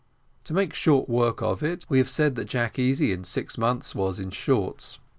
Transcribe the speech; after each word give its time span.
To 0.45 0.53
make 0.55 0.73
short 0.73 1.07
work 1.07 1.43
of 1.43 1.61
it, 1.61 1.85
we 1.87 1.99
have 1.99 2.09
said 2.09 2.33
that 2.33 2.49
Jack 2.49 2.79
Easy 2.79 3.11
in 3.11 3.23
six 3.23 3.55
months 3.55 3.93
was 3.93 4.19
in 4.19 4.31
shorts. 4.31 4.97